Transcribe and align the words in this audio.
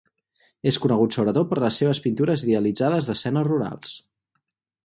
És 0.71 0.79
conegut 0.85 1.17
sobretot 1.17 1.51
per 1.51 1.59
les 1.65 1.77
seves 1.83 2.01
pintures 2.07 2.47
idealitzades 2.47 3.11
d'escenes 3.11 3.49
rurals. 3.53 3.97